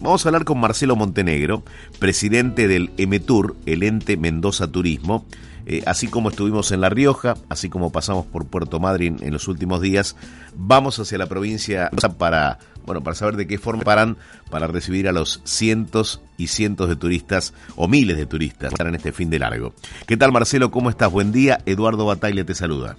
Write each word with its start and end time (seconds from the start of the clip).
Vamos 0.00 0.24
a 0.24 0.28
hablar 0.28 0.44
con 0.44 0.60
Marcelo 0.60 0.96
Montenegro, 0.96 1.62
presidente 1.98 2.68
del 2.68 2.90
EMETUR, 2.96 3.56
el 3.66 3.82
ente 3.82 4.16
Mendoza 4.16 4.68
Turismo. 4.68 5.26
Eh, 5.66 5.82
así 5.84 6.08
como 6.08 6.30
estuvimos 6.30 6.72
en 6.72 6.80
La 6.80 6.88
Rioja, 6.88 7.34
así 7.50 7.68
como 7.68 7.92
pasamos 7.92 8.24
por 8.24 8.46
Puerto 8.46 8.80
Madryn 8.80 9.18
en 9.20 9.34
los 9.34 9.48
últimos 9.48 9.82
días, 9.82 10.16
vamos 10.54 10.98
hacia 10.98 11.18
la 11.18 11.26
provincia 11.26 11.90
para, 12.16 12.58
bueno, 12.86 13.02
para 13.02 13.14
saber 13.14 13.36
de 13.36 13.46
qué 13.46 13.58
forma 13.58 13.82
paran 13.82 14.16
para 14.50 14.66
recibir 14.66 15.08
a 15.08 15.12
los 15.12 15.42
cientos 15.44 16.22
y 16.38 16.46
cientos 16.46 16.88
de 16.88 16.96
turistas 16.96 17.52
o 17.76 17.86
miles 17.86 18.16
de 18.16 18.24
turistas 18.24 18.70
que 18.70 18.74
están 18.74 18.86
en 18.86 18.94
este 18.94 19.12
fin 19.12 19.28
de 19.28 19.40
largo. 19.40 19.74
¿Qué 20.06 20.16
tal 20.16 20.32
Marcelo? 20.32 20.70
¿Cómo 20.70 20.88
estás? 20.88 21.12
Buen 21.12 21.32
día. 21.32 21.58
Eduardo 21.66 22.06
Bataglia 22.06 22.46
te 22.46 22.54
saluda. 22.54 22.96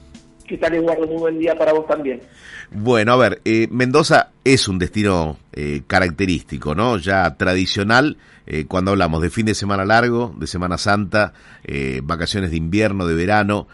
¿Qué 0.49 0.57
tal 0.57 0.73
Eduardo? 0.73 1.05
Muy 1.05 1.17
buen 1.17 1.37
día 1.37 1.55
para 1.55 1.73
vos 1.73 1.85
también. 1.85 2.21
Bueno, 2.71 3.13
a 3.13 3.17
ver, 3.17 3.39
eh, 3.45 3.67
Mendoza 3.69 4.31
es 4.43 4.67
un 4.67 4.79
destino 4.79 5.37
eh, 5.53 5.83
característico, 5.85 6.73
¿no? 6.73 6.97
Ya 6.97 7.35
tradicional 7.35 8.17
eh, 8.47 8.65
cuando 8.67 8.89
hablamos 8.89 9.21
de 9.21 9.29
fin 9.29 9.45
de 9.45 9.53
semana 9.53 9.85
largo, 9.85 10.33
de 10.39 10.47
Semana 10.47 10.79
Santa, 10.79 11.33
vacaciones 12.01 12.49
de 12.49 12.57
invierno, 12.57 13.05
de 13.05 13.13
verano, 13.13 13.67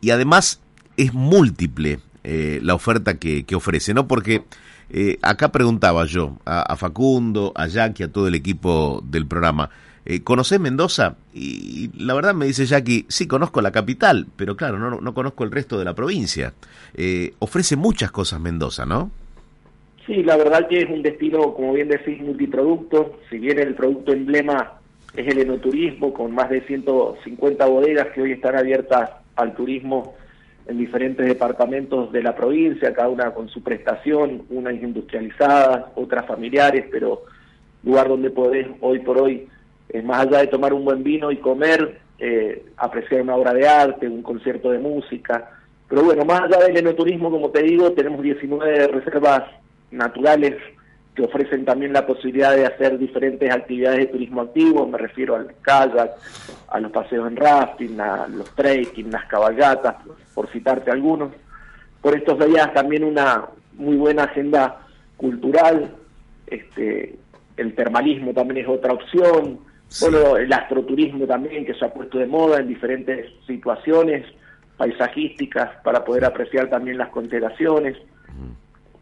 y 0.00 0.08
además 0.08 0.62
es 0.96 1.12
múltiple 1.12 2.00
la 2.24 2.74
oferta 2.74 3.18
que, 3.18 3.44
ofrece, 3.54 3.92
¿no? 3.92 4.08
Porque 4.08 4.44
acá 5.20 5.52
preguntaba 5.52 6.06
yo 6.06 6.38
a, 6.46 6.62
a 6.62 6.76
Facundo, 6.76 7.52
a 7.54 7.66
Jackie, 7.66 8.04
a 8.04 8.10
todo 8.10 8.26
el 8.26 8.34
equipo 8.34 9.04
del 9.06 9.26
programa, 9.26 9.68
eh, 10.04 10.22
¿Conocés 10.22 10.58
Mendoza? 10.58 11.16
Y, 11.32 11.90
la 11.96 12.14
verdad 12.14 12.34
me 12.34 12.46
dice 12.46 12.66
Jackie, 12.66 13.06
sí, 13.08 13.26
conozco 13.26 13.62
la 13.62 13.70
capital, 13.70 14.26
pero 14.36 14.56
claro, 14.56 14.78
no, 14.78 15.00
no 15.00 15.14
conozco 15.14 15.44
el 15.44 15.50
resto 15.50 15.78
de 15.78 15.84
la 15.84 15.94
provincia. 15.94 16.54
Eh, 16.94 17.34
ofrece 17.38 17.76
muchas 17.76 18.10
cosas 18.10 18.40
Mendoza, 18.40 18.84
¿no? 18.84 19.10
Sí, 20.06 20.22
la 20.24 20.36
verdad 20.36 20.66
que 20.68 20.80
es 20.80 20.90
un 20.90 21.02
destino, 21.02 21.54
como 21.54 21.74
bien 21.74 21.88
decís, 21.88 22.20
multiproducto. 22.20 23.20
Si 23.30 23.38
bien 23.38 23.60
el 23.60 23.74
producto 23.74 24.12
emblema 24.12 24.72
es 25.14 25.28
el 25.28 25.38
enoturismo, 25.38 26.12
con 26.12 26.34
más 26.34 26.50
de 26.50 26.62
150 26.62 27.64
bodegas 27.66 28.08
que 28.08 28.22
hoy 28.22 28.32
están 28.32 28.56
abiertas 28.56 29.10
al 29.36 29.54
turismo 29.54 30.16
en 30.66 30.78
diferentes 30.78 31.26
departamentos 31.26 32.10
de 32.12 32.22
la 32.22 32.34
provincia, 32.34 32.92
cada 32.92 33.08
una 33.08 33.30
con 33.32 33.48
su 33.48 33.62
prestación, 33.62 34.42
unas 34.50 34.74
industrializadas, 34.74 35.86
otras 35.94 36.26
familiares, 36.26 36.86
pero 36.90 37.22
lugar 37.84 38.08
donde 38.08 38.30
podés 38.30 38.66
hoy 38.80 39.00
por 39.00 39.18
hoy 39.18 39.48
eh, 39.92 40.02
más 40.02 40.26
allá 40.26 40.38
de 40.38 40.46
tomar 40.46 40.72
un 40.72 40.84
buen 40.84 41.02
vino 41.02 41.30
y 41.30 41.36
comer, 41.36 42.00
eh, 42.18 42.64
apreciar 42.76 43.22
una 43.22 43.36
obra 43.36 43.52
de 43.52 43.68
arte, 43.68 44.08
un 44.08 44.22
concierto 44.22 44.70
de 44.70 44.78
música. 44.78 45.50
Pero 45.88 46.04
bueno, 46.04 46.24
más 46.24 46.42
allá 46.42 46.64
del 46.66 46.78
enoturismo, 46.78 47.30
como 47.30 47.50
te 47.50 47.62
digo, 47.62 47.92
tenemos 47.92 48.22
19 48.22 48.88
reservas 48.88 49.42
naturales 49.90 50.54
que 51.14 51.22
ofrecen 51.22 51.66
también 51.66 51.92
la 51.92 52.06
posibilidad 52.06 52.56
de 52.56 52.64
hacer 52.64 52.98
diferentes 52.98 53.50
actividades 53.50 53.98
de 53.98 54.06
turismo 54.06 54.40
activo, 54.40 54.86
me 54.86 54.96
refiero 54.96 55.36
al 55.36 55.54
kayak, 55.60 56.12
a 56.68 56.80
los 56.80 56.90
paseos 56.90 57.28
en 57.28 57.36
rafting, 57.36 58.00
a 58.00 58.26
los 58.28 58.48
trekking, 58.54 59.10
las 59.10 59.26
cabalgatas, 59.26 59.96
por 60.34 60.48
citarte 60.48 60.90
algunos. 60.90 61.32
Por 62.00 62.16
estos 62.16 62.38
días 62.46 62.72
también 62.72 63.04
una 63.04 63.44
muy 63.74 63.96
buena 63.96 64.24
agenda 64.24 64.80
cultural, 65.18 65.94
este, 66.46 67.18
el 67.58 67.74
termalismo 67.74 68.32
también 68.32 68.64
es 68.64 68.68
otra 68.68 68.94
opción, 68.94 69.60
bueno, 70.00 70.36
el 70.36 70.52
astroturismo 70.52 71.26
también, 71.26 71.64
que 71.64 71.74
se 71.74 71.84
ha 71.84 71.92
puesto 71.92 72.18
de 72.18 72.26
moda 72.26 72.58
en 72.58 72.68
diferentes 72.68 73.30
situaciones 73.46 74.24
paisajísticas 74.76 75.70
para 75.84 76.04
poder 76.04 76.24
apreciar 76.24 76.68
también 76.68 76.98
las 76.98 77.10
constelaciones. 77.10 77.96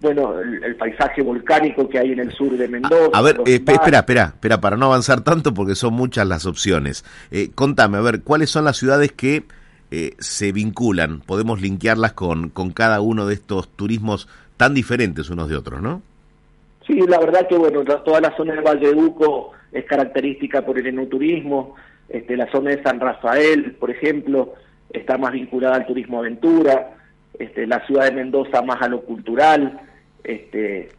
Bueno, 0.00 0.41
el, 0.41 0.77
paisaje 0.77 1.21
volcánico 1.21 1.87
que 1.87 1.99
hay 1.99 2.12
en 2.12 2.21
el 2.21 2.33
sur 2.33 2.56
de 2.56 2.67
Mendoza. 2.69 3.11
A, 3.12 3.21
ver, 3.21 3.37
eh, 3.45 3.56
espera, 3.56 3.99
espera, 3.99 4.25
espera, 4.34 4.59
para 4.59 4.79
no 4.79 4.87
avanzar 4.87 5.21
tanto 5.21 5.53
porque 5.53 5.75
son 5.75 5.93
muchas 5.93 6.27
las 6.27 6.47
opciones. 6.47 7.05
Eh, 7.31 7.50
contame, 7.55 7.99
a 7.99 8.00
ver, 8.00 8.23
¿cuáles 8.23 8.49
son 8.49 8.65
las 8.65 8.79
ciudades 8.79 9.12
que 9.12 9.45
eh, 9.91 10.12
se 10.19 10.53
vinculan? 10.53 11.21
Podemos 11.21 11.61
linkearlas 11.61 12.15
con, 12.15 12.49
con 12.49 12.71
cada 12.71 13.03
uno 13.03 13.27
de 13.27 13.34
estos 13.34 13.69
turismos 13.69 14.27
tan 14.56 14.73
diferentes 14.73 15.29
unos 15.29 15.50
de 15.50 15.56
otros, 15.56 15.83
¿no? 15.83 16.00
Sí, 16.87 16.99
la 17.06 17.19
verdad 17.19 17.47
que, 17.47 17.59
bueno, 17.59 17.84
toda 17.84 18.23
la 18.23 18.34
zona 18.37 18.55
del 18.55 18.65
Valle 18.65 18.89
de 18.89 18.95
Uco 18.95 19.53
es 19.72 19.84
característica 19.84 20.62
por 20.62 20.78
el 20.78 20.86
enoturismo, 20.86 21.76
este, 22.08 22.36
la 22.36 22.50
zona 22.50 22.70
de 22.70 22.82
San 22.82 22.98
Rafael, 22.98 23.76
por 23.78 23.91
ejemplo, 23.91 24.54
está 24.92 25.16
más 25.16 25.32
vinculada 25.32 25.76
al 25.76 25.86
turismo 25.86 26.19
aventura, 26.19 26.94
este, 27.38 27.66
la 27.66 27.84
ciudad 27.86 28.06
de 28.06 28.12
Mendoza 28.12 28.62
más 28.62 28.82
a 28.82 28.88
lo 28.88 29.03
cultural, 29.03 29.81
este, 30.25 30.91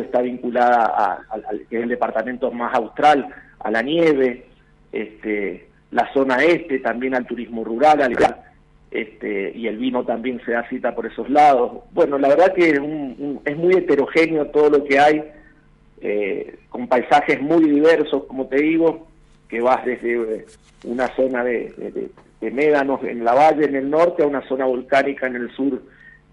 está 0.00 0.20
vinculada 0.20 0.84
a, 1.28 1.40
que 1.68 1.78
es 1.78 1.82
el 1.82 1.88
departamento 1.88 2.50
más 2.52 2.74
austral, 2.74 3.28
a 3.60 3.70
la 3.70 3.82
nieve, 3.82 4.46
este, 4.92 5.68
la 5.90 6.12
zona 6.12 6.36
este 6.36 6.78
también 6.78 7.14
al 7.14 7.26
turismo 7.26 7.64
rural, 7.64 8.00
este, 8.90 9.52
y 9.54 9.66
el 9.66 9.76
vino 9.78 10.04
también 10.04 10.40
se 10.44 10.52
da 10.52 10.68
cita 10.68 10.94
por 10.94 11.06
esos 11.06 11.28
lados. 11.28 11.84
Bueno, 11.92 12.18
la 12.18 12.28
verdad 12.28 12.54
que 12.54 12.70
es 13.44 13.56
muy 13.56 13.74
heterogéneo 13.74 14.46
todo 14.46 14.70
lo 14.70 14.84
que 14.84 14.98
hay 14.98 15.24
eh, 16.00 16.58
con 16.68 16.88
paisajes 16.88 17.40
muy 17.40 17.64
diversos, 17.68 18.24
como 18.24 18.46
te 18.46 18.56
digo, 18.56 19.08
que 19.48 19.60
vas 19.60 19.84
desde 19.84 20.14
eh, 20.14 20.46
una 20.84 21.08
zona 21.16 21.42
de, 21.44 22.10
médanos 22.40 23.02
en 23.02 23.24
la 23.24 23.34
valle 23.34 23.64
en 23.64 23.74
el 23.74 23.90
norte 23.90 24.22
a 24.22 24.26
una 24.26 24.46
zona 24.46 24.64
volcánica 24.66 25.26
en 25.26 25.36
el 25.36 25.50
sur, 25.52 25.82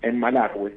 en 0.01 0.19
Malargüe. 0.19 0.73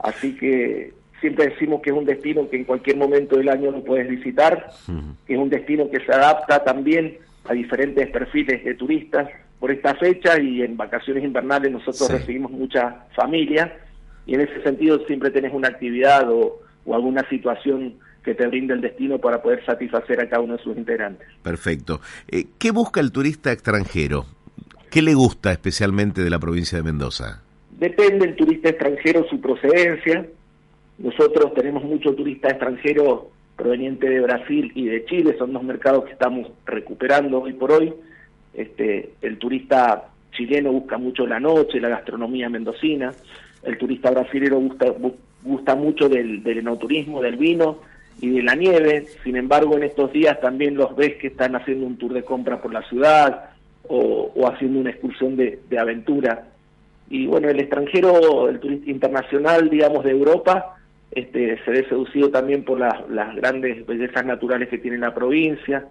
Así 0.00 0.36
que 0.36 0.92
siempre 1.20 1.48
decimos 1.48 1.80
que 1.80 1.90
es 1.90 1.96
un 1.96 2.04
destino 2.04 2.48
que 2.50 2.56
en 2.56 2.64
cualquier 2.64 2.96
momento 2.96 3.36
del 3.36 3.48
año 3.48 3.70
lo 3.70 3.84
puedes 3.84 4.08
visitar, 4.08 4.70
que 5.26 5.34
es 5.34 5.38
un 5.38 5.48
destino 5.48 5.88
que 5.90 6.04
se 6.04 6.12
adapta 6.12 6.64
también 6.64 7.18
a 7.44 7.52
diferentes 7.52 8.08
perfiles 8.10 8.64
de 8.64 8.74
turistas 8.74 9.28
por 9.60 9.70
esta 9.70 9.94
fecha 9.94 10.38
y 10.40 10.62
en 10.62 10.76
vacaciones 10.76 11.24
invernales 11.24 11.72
nosotros 11.72 12.10
recibimos 12.10 12.50
muchas 12.50 12.94
familias 13.14 13.70
y 14.26 14.34
en 14.34 14.42
ese 14.42 14.62
sentido 14.62 14.98
siempre 15.06 15.30
tenés 15.30 15.52
una 15.52 15.68
actividad 15.68 16.30
o, 16.30 16.60
o 16.84 16.94
alguna 16.94 17.26
situación 17.28 17.94
que 18.24 18.34
te 18.34 18.46
brinde 18.46 18.74
el 18.74 18.80
destino 18.80 19.18
para 19.18 19.42
poder 19.42 19.64
satisfacer 19.64 20.20
a 20.20 20.28
cada 20.28 20.42
uno 20.42 20.56
de 20.56 20.62
sus 20.62 20.76
integrantes. 20.76 21.28
Perfecto. 21.42 22.00
Eh, 22.28 22.46
¿Qué 22.58 22.70
busca 22.70 23.00
el 23.00 23.12
turista 23.12 23.52
extranjero? 23.52 24.24
¿Qué 24.90 25.02
le 25.02 25.14
gusta 25.14 25.52
especialmente 25.52 26.22
de 26.22 26.30
la 26.30 26.38
provincia 26.38 26.78
de 26.78 26.84
Mendoza? 26.84 27.42
Depende 27.78 28.26
del 28.26 28.36
turista 28.36 28.70
extranjero 28.70 29.26
su 29.28 29.40
procedencia. 29.40 30.26
Nosotros 30.98 31.52
tenemos 31.54 31.84
mucho 31.84 32.14
turista 32.14 32.48
extranjero 32.48 33.30
proveniente 33.56 34.08
de 34.08 34.20
Brasil 34.20 34.72
y 34.74 34.86
de 34.86 35.04
Chile, 35.04 35.36
son 35.38 35.52
dos 35.52 35.62
mercados 35.62 36.04
que 36.04 36.12
estamos 36.12 36.48
recuperando 36.64 37.40
hoy 37.40 37.52
por 37.52 37.72
hoy. 37.72 37.92
Este, 38.52 39.10
el 39.20 39.38
turista 39.38 40.08
chileno 40.32 40.72
busca 40.72 40.98
mucho 40.98 41.26
la 41.26 41.40
noche, 41.40 41.80
la 41.80 41.88
gastronomía 41.88 42.48
mendocina, 42.48 43.12
el 43.62 43.78
turista 43.78 44.10
brasilero 44.10 44.58
gusta, 44.58 44.92
gusta 45.42 45.74
mucho 45.74 46.08
del, 46.08 46.42
del 46.42 46.58
enoturismo, 46.58 47.20
del 47.20 47.36
vino, 47.36 47.80
y 48.20 48.30
de 48.30 48.42
la 48.42 48.54
nieve. 48.54 49.06
Sin 49.22 49.36
embargo, 49.36 49.76
en 49.76 49.84
estos 49.84 50.12
días 50.12 50.40
también 50.40 50.74
los 50.76 50.94
ves 50.96 51.16
que 51.16 51.28
están 51.28 51.56
haciendo 51.56 51.86
un 51.86 51.96
tour 51.96 52.12
de 52.12 52.22
compra 52.22 52.60
por 52.60 52.72
la 52.72 52.82
ciudad 52.88 53.50
o, 53.88 54.48
haciendo 54.48 54.80
una 54.80 54.90
excursión 54.90 55.36
de, 55.36 55.60
aventura. 55.78 56.48
Y 57.10 57.26
bueno, 57.26 57.48
el 57.48 57.60
extranjero, 57.60 58.48
el 58.48 58.60
turista 58.60 58.90
internacional, 58.90 59.68
digamos, 59.68 60.04
de 60.04 60.10
Europa, 60.10 60.76
este, 61.10 61.62
se 61.64 61.70
ve 61.70 61.86
seducido 61.88 62.30
también 62.30 62.64
por 62.64 62.80
las, 62.80 63.04
grandes 63.36 63.86
bellezas 63.86 64.24
naturales 64.24 64.68
que 64.68 64.78
tiene 64.78 64.98
la 64.98 65.14
provincia, 65.14 65.86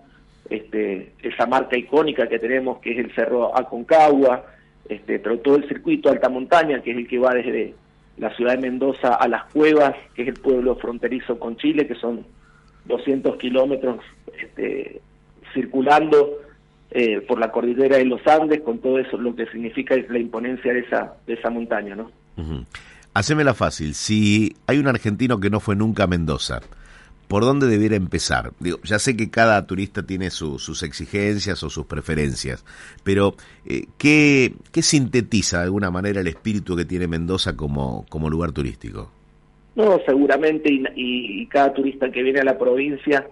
este, 0.50 1.14
esa 1.22 1.46
marca 1.46 1.78
icónica 1.78 2.28
que 2.28 2.40
tenemos 2.40 2.80
que 2.80 2.94
es 2.94 3.00
el 3.00 3.14
Cerro 3.14 3.58
Aconcagua, 3.58 4.46
este, 4.90 5.20
pero 5.20 5.40
todo 5.40 5.56
el 5.56 5.68
circuito 5.68 6.10
alta 6.10 6.30
montaña, 6.30 6.82
que 6.82 6.92
es 6.92 6.98
el 6.98 7.08
que 7.08 7.20
va 7.20 7.34
desde 7.34 7.74
la 8.18 8.36
ciudad 8.36 8.56
de 8.56 8.62
Mendoza 8.62 9.16
a 9.16 9.28
Las 9.28 9.46
Cuevas, 9.52 9.96
que 10.16 10.24
es 10.24 10.28
el 10.28 10.36
pueblo 10.36 10.76
fronterizo 10.76 11.40
con 11.40 11.58
Chile, 11.58 11.88
que 11.88 11.96
son 11.96 12.26
200 12.86 13.38
kilómetros 13.38 14.00
este, 14.40 15.02
circulando 15.54 16.40
eh, 16.92 17.22
por 17.22 17.40
la 17.40 17.52
cordillera 17.52 17.98
de 17.98 18.06
los 18.06 18.26
Andes, 18.28 18.62
con 18.62 18.80
todo 18.80 19.00
eso 19.00 19.18
lo 19.18 19.36
que 19.36 19.48
significa 19.48 19.96
la 20.10 20.20
imponencia 20.20 20.74
de 20.74 20.82
esa, 20.82 21.14
de 21.26 21.34
esa 21.34 21.50
montaña. 21.50 21.96
¿no? 21.96 22.12
Hacémela 23.14 23.54
fácil, 23.54 23.94
si 23.94 24.56
hay 24.68 24.78
un 24.78 24.88
argentino 24.88 25.40
que 25.40 25.50
no 25.50 25.60
fue 25.60 25.76
nunca 25.76 26.04
a 26.04 26.08
Mendoza, 26.08 26.62
¿por 27.34 27.46
dónde 27.46 27.66
debiera 27.66 27.96
empezar? 27.96 28.52
Digo, 28.60 28.78
ya 28.84 29.00
sé 29.00 29.18
que 29.18 29.32
cada 29.32 29.66
turista 29.66 30.06
tiene 30.06 30.30
sus 30.30 30.84
exigencias 30.84 31.64
o 31.64 31.70
sus 31.72 31.88
preferencias, 31.88 32.64
pero 33.04 33.34
eh, 33.66 33.88
¿qué, 33.98 34.54
sintetiza 34.84 35.58
de 35.58 35.64
alguna 35.64 35.90
manera 35.90 36.22
el 36.22 36.28
espíritu 36.28 36.76
que 36.76 36.86
tiene 36.86 37.08
Mendoza 37.08 37.58
como, 37.58 38.06
como 38.08 38.30
lugar 38.30 38.52
turístico? 38.52 39.10
No, 39.76 40.00
seguramente, 40.06 40.70
y, 40.96 41.48
cada 41.48 41.74
turista 41.74 42.12
que 42.12 42.22
viene 42.22 42.42
a 42.42 42.44
la 42.44 42.56
provincia 42.56 43.28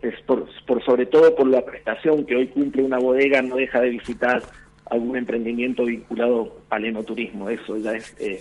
es 0.00 0.18
por, 0.22 0.48
por 0.66 0.82
sobre 0.82 1.04
todo 1.04 1.36
por 1.36 1.46
la 1.46 1.62
prestación 1.62 2.24
que 2.24 2.36
hoy 2.36 2.46
cumple 2.46 2.84
una 2.84 2.98
bodega, 2.98 3.42
no 3.42 3.56
deja 3.56 3.82
de 3.82 3.90
visitar 3.90 4.42
algún 4.86 5.14
emprendimiento 5.14 5.84
vinculado 5.84 6.56
al 6.70 6.86
enoturismo. 6.86 7.50
Eso 7.50 7.76
ya 7.76 7.92
es 7.92 8.16
eh, 8.18 8.40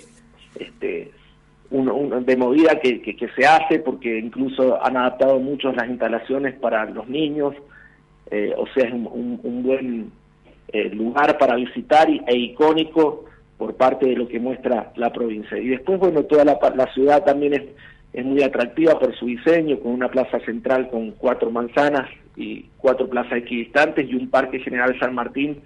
este, 0.58 1.12
un, 1.72 2.26
de 2.26 2.38
movida 2.38 2.80
que, 2.80 3.02
que, 3.02 3.28
se 3.30 3.46
hace 3.46 3.80
porque 3.80 4.20
incluso 4.20 4.84
han 4.84 4.98
adaptado 4.98 5.40
muchos 5.40 5.76
las 5.76 5.90
instalaciones 5.90 6.56
para 6.56 6.86
los 6.86 7.08
niños, 7.08 7.56
eh, 8.32 8.54
o 8.58 8.66
sea, 8.68 8.88
es 8.88 8.94
un, 8.94 9.40
un 9.44 9.64
buen 9.64 10.12
eh, 10.70 10.90
lugar 10.90 11.38
para 11.38 11.56
visitar 11.56 12.08
e 12.10 12.36
icónico 12.36 13.26
por 13.58 13.76
parte 13.76 14.08
de 14.08 14.16
lo 14.16 14.28
que 14.28 14.40
muestra 14.40 14.92
la 14.96 15.12
provincia. 15.12 15.58
Y 15.58 15.70
después, 15.70 16.00
bueno, 16.00 16.24
toda 16.24 16.44
la, 16.44 16.60
la 16.76 16.92
ciudad 16.94 17.24
también 17.24 17.54
es, 17.54 17.64
es 18.14 18.26
muy 18.26 18.44
atractiva 18.44 19.00
por 19.00 19.16
su 19.16 19.28
diseño, 19.28 19.80
con 19.80 19.92
una 19.92 20.10
plaza 20.10 20.40
central 20.42 20.90
con 20.90 21.12
cuatro 21.12 21.52
manzanas 21.52 22.10
y 22.36 22.66
cuatro 22.78 23.08
plazas 23.08 23.38
equidistantes 23.38 24.10
y 24.10 24.16
un 24.16 24.30
parque 24.30 24.60
general 24.60 24.98
San 25.00 25.16
Martín 25.16 25.62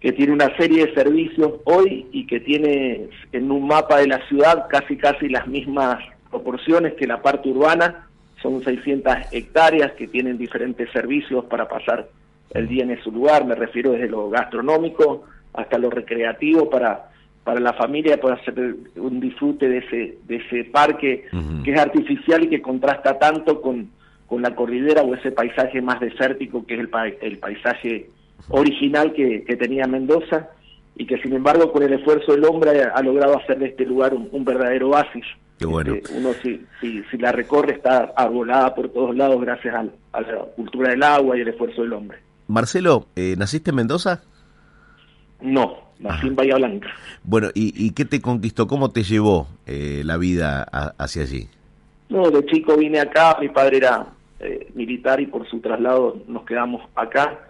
que 0.00 0.12
tiene 0.12 0.32
una 0.32 0.54
serie 0.56 0.86
de 0.86 0.94
servicios 0.94 1.54
hoy 1.64 2.06
y 2.12 2.26
que 2.26 2.40
tiene 2.40 3.08
en 3.32 3.50
un 3.50 3.66
mapa 3.66 3.98
de 3.98 4.08
la 4.08 4.26
ciudad 4.28 4.66
casi 4.68 4.96
casi 4.96 5.28
las 5.28 5.46
mismas 5.46 5.98
proporciones 6.30 6.94
que 6.94 7.06
la 7.06 7.22
parte 7.22 7.48
urbana, 7.48 8.06
son 8.42 8.62
600 8.62 9.32
hectáreas 9.32 9.92
que 9.92 10.06
tienen 10.06 10.36
diferentes 10.36 10.90
servicios 10.92 11.46
para 11.46 11.68
pasar 11.68 12.08
el 12.50 12.68
día 12.68 12.84
en 12.84 13.02
su 13.02 13.10
lugar, 13.10 13.44
me 13.46 13.54
refiero 13.54 13.92
desde 13.92 14.08
lo 14.08 14.28
gastronómico 14.28 15.24
hasta 15.52 15.78
lo 15.78 15.90
recreativo 15.90 16.68
para 16.70 17.10
para 17.46 17.60
la 17.60 17.74
familia 17.74 18.20
poder 18.20 18.40
hacer 18.40 18.74
un 18.96 19.20
disfrute 19.20 19.68
de 19.68 19.78
ese 19.78 20.18
de 20.26 20.36
ese 20.36 20.64
parque 20.64 21.26
que 21.64 21.72
es 21.72 21.78
artificial 21.78 22.42
y 22.42 22.48
que 22.48 22.60
contrasta 22.60 23.20
tanto 23.20 23.62
con, 23.62 23.88
con 24.26 24.42
la 24.42 24.56
cordillera 24.56 25.02
o 25.02 25.14
ese 25.14 25.30
paisaje 25.30 25.80
más 25.80 26.00
desértico 26.00 26.66
que 26.66 26.74
es 26.74 26.80
el, 26.80 26.90
el 27.20 27.38
paisaje 27.38 28.10
original 28.48 29.12
que, 29.12 29.44
tenía 29.58 29.86
Mendoza 29.86 30.50
y 30.94 31.06
que 31.06 31.18
sin 31.18 31.34
embargo 31.34 31.72
con 31.72 31.82
el 31.82 31.92
esfuerzo 31.92 32.32
del 32.32 32.44
hombre 32.44 32.82
ha, 32.82 33.02
logrado 33.02 33.38
hacer 33.38 33.58
de 33.58 33.66
este 33.66 33.84
lugar 33.84 34.14
un, 34.14 34.44
verdadero 34.44 34.90
oasis. 34.90 35.24
bueno. 35.60 35.94
Este, 35.94 36.16
uno 36.16 36.32
si, 36.42 36.64
si, 36.80 37.18
la 37.18 37.32
recorre 37.32 37.74
está 37.74 38.12
arbolada 38.16 38.74
por 38.74 38.88
todos 38.90 39.14
lados 39.14 39.40
gracias 39.40 39.74
a 39.74 40.20
la 40.20 40.38
cultura 40.56 40.90
del 40.90 41.02
agua 41.02 41.36
y 41.36 41.40
el 41.40 41.48
esfuerzo 41.48 41.82
del 41.82 41.92
hombre. 41.92 42.18
Marcelo, 42.48 43.06
eh, 43.16 43.34
¿naciste 43.36 43.70
en 43.70 43.76
Mendoza? 43.76 44.22
No, 45.40 45.76
nací 45.98 46.28
en 46.28 46.36
Bahía 46.36 46.56
Blanca. 46.56 46.88
Bueno, 47.24 47.48
¿y, 47.54 47.90
qué 47.90 48.04
te 48.04 48.20
conquistó? 48.20 48.66
¿Cómo 48.66 48.90
te 48.90 49.02
llevó 49.02 49.48
eh, 49.66 50.02
la 50.04 50.16
vida 50.16 50.62
hacia 50.62 51.22
allí? 51.22 51.48
No, 52.08 52.30
de 52.30 52.46
chico 52.46 52.76
vine 52.76 53.00
acá, 53.00 53.36
mi 53.40 53.48
padre 53.48 53.78
era 53.78 54.06
eh, 54.38 54.70
militar 54.74 55.20
y 55.20 55.26
por 55.26 55.48
su 55.48 55.60
traslado 55.60 56.22
nos 56.28 56.44
quedamos 56.44 56.82
acá 56.94 57.40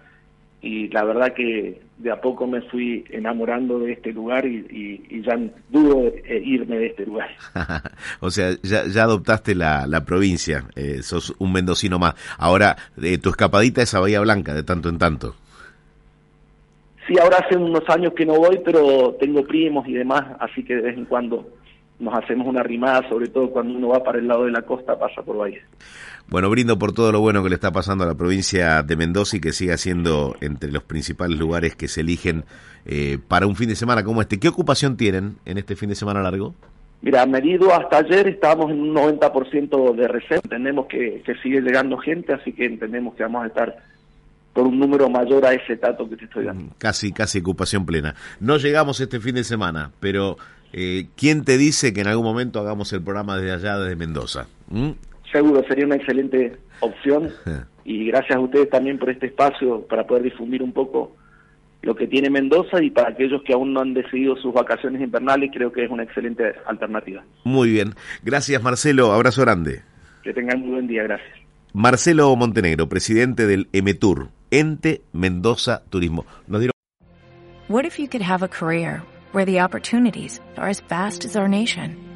y 0.63 0.89
la 0.89 1.05
verdad 1.05 1.33
que 1.35 1.81
de 1.99 2.11
a 2.11 2.21
poco 2.21 2.47
me 2.47 2.61
fui 2.63 3.05
enamorando 3.11 3.79
de 3.79 3.93
este 3.93 4.13
lugar 4.13 4.47
y, 4.47 5.23
ya 5.23 5.39
dudo 5.71 6.13
irme 6.45 6.79
de 6.79 6.87
este 6.87 7.07
lugar. 7.07 7.29
o 8.21 8.31
sea, 8.31 8.51
ya, 8.63 8.87
ya 8.87 9.05
adoptaste 9.05 9.55
la, 9.55 9.87
la 9.87 10.05
provincia, 10.05 10.65
eh, 10.77 11.03
sos 11.03 11.35
un 11.39 11.53
mendocino 11.53 11.99
más. 11.99 12.15
Ahora, 12.39 12.77
eh, 13.03 13.19
tu 13.19 13.31
escapadita 13.31 13.83
es 13.83 13.95
a 13.95 14.01
Bahía 14.01 14.21
Blanca 14.21 14.55
de 14.55 14.63
tanto 14.63 14.89
en 14.89 14.99
tanto. 14.99 15.35
Sí, 17.07 17.15
ahora 17.21 17.39
hace 17.39 17.57
unos 17.57 17.89
años 17.89 18.13
que 18.15 18.27
no 18.27 18.35
voy, 18.35 18.61
pero 18.65 19.17
tengo 19.21 19.45
primos 19.45 19.87
y 19.87 19.93
demás, 19.93 20.25
así 20.41 20.65
que 20.65 20.75
de 20.75 20.83
vez 20.83 20.99
en 20.99 21.05
cuando 21.05 21.49
nos 22.01 22.15
hacemos 22.15 22.47
una 22.47 22.63
rimada, 22.63 23.09
sobre 23.09 23.29
todo 23.29 23.51
cuando 23.51 23.75
uno 23.75 23.89
va 23.89 24.03
para 24.03 24.19
el 24.19 24.27
lado 24.27 24.45
de 24.45 24.51
la 24.51 24.63
costa, 24.63 24.99
pasa 24.99 25.23
por 25.23 25.37
Bahía. 25.37 25.61
Bueno, 26.29 26.51
brindo 26.51 26.79
por 26.79 26.93
todo 26.93 27.13
lo 27.13 27.21
bueno 27.21 27.43
que 27.43 27.49
le 27.49 27.55
está 27.55 27.71
pasando 27.71 28.03
a 28.03 28.07
la 28.09 28.15
provincia 28.15 28.83
de 28.83 28.97
Mendoza 28.97 29.37
y 29.37 29.41
que 29.41 29.53
siga 29.53 29.77
siendo 29.77 30.35
entre 30.41 30.73
los 30.73 30.83
principales 30.83 31.39
lugares 31.39 31.77
que 31.77 31.87
se 31.87 32.01
eligen 32.01 32.45
eh, 32.85 33.19
para 33.29 33.47
un 33.47 33.55
fin 33.55 33.69
de 33.69 33.77
semana 33.77 34.03
como 34.03 34.21
este. 34.21 34.41
¿Qué 34.41 34.49
ocupación 34.49 34.97
tienen 34.97 35.37
en 35.45 35.59
este 35.59 35.77
fin 35.77 35.89
de 35.89 35.95
semana 35.95 36.23
largo? 36.23 36.55
Mira, 37.03 37.25
medido 37.27 37.73
hasta 37.73 37.99
ayer 37.99 38.27
estábamos 38.27 38.73
en 38.73 38.81
un 38.81 38.95
90% 38.95 39.95
de 39.95 40.09
reserva. 40.09 40.41
Entendemos 40.43 40.87
que, 40.87 41.23
que 41.25 41.35
sigue 41.37 41.61
llegando 41.61 41.97
gente, 41.99 42.33
así 42.33 42.53
que 42.53 42.67
entendemos 42.67 43.15
que 43.15 43.23
vamos 43.23 43.45
a 43.45 43.47
estar 43.47 43.77
por 44.53 44.67
un 44.67 44.79
número 44.79 45.09
mayor 45.09 45.45
a 45.45 45.53
ese 45.53 45.77
dato 45.77 46.09
que 46.09 46.17
te 46.17 46.25
estoy 46.25 46.47
dando. 46.47 46.65
Mm, 46.65 46.71
casi, 46.79 47.13
casi 47.13 47.39
ocupación 47.39 47.87
plena. 47.87 48.17
No 48.41 48.57
llegamos 48.57 48.99
este 49.01 49.21
fin 49.21 49.35
de 49.35 49.45
semana, 49.45 49.93
pero 50.01 50.39
eh, 50.73 51.09
¿quién 51.15 51.45
te 51.45 51.59
dice 51.59 51.93
que 51.93 52.01
en 52.01 52.09
algún 52.09 52.25
momento 52.25 52.59
hagamos 52.59 52.93
el 52.93 53.03
programa 53.03 53.37
desde 53.37 53.53
allá, 53.53 53.79
desde 53.79 53.97
Mendoza? 53.97 54.47
¿Mm? 54.71 54.91
Seguro 55.33 55.63
sería 55.67 55.87
una 55.87 55.97
excelente 55.97 56.57
opción 56.81 57.31
y 57.85 58.07
gracias 58.07 58.37
a 58.37 58.41
ustedes 58.41 58.71
también 58.71 58.99
por 58.99 59.11
este 59.11 59.27
espacio 59.27 59.87
para 59.87 60.07
poder 60.07 60.25
difundir 60.25 60.63
un 60.63 60.73
poco 60.73 61.17
lo 61.83 61.95
que 61.95 62.07
tiene 62.07 62.31
Mendoza 62.31 62.83
y 62.83 62.91
para 62.91 63.11
aquellos 63.11 63.43
que 63.45 63.53
aún 63.53 63.73
no 63.73 63.81
han 63.81 63.95
decidido 63.95 64.37
sus 64.37 64.53
vacaciones 64.53 65.01
invernales 65.01 65.51
creo 65.53 65.71
que 65.71 65.85
es 65.85 65.91
una 65.91 66.03
excelente 66.03 66.55
alternativa. 66.67 67.25
Muy 67.45 67.71
bien, 67.71 67.95
gracias 68.25 68.63
Marcelo, 68.63 69.13
abrazo 69.13 69.43
grande. 69.43 69.83
Que 70.23 70.33
tengan 70.33 70.61
muy 70.61 70.71
buen 70.71 70.87
día, 70.89 71.05
gracias. 71.05 71.31
Marcelo 71.73 72.35
Montenegro, 72.35 72.89
presidente 72.89 73.47
del 73.47 73.69
EMETUR, 73.73 74.31
Ente 74.51 75.03
Mendoza 75.13 75.83
Turismo. 75.91 76.25
Nos 76.49 76.61
dieron... 76.61 76.73
What 77.69 77.85
if 77.85 77.99
you 77.99 78.09
could 78.09 78.23
have 78.23 78.43
a 78.43 78.49
career 78.49 79.03
where 79.33 79.45
the 79.45 79.61
opportunities 79.61 80.41
are 80.57 80.71
as 80.71 80.83
vast 80.89 81.25
as 81.25 81.37
our 81.37 81.49
nation? 81.49 82.16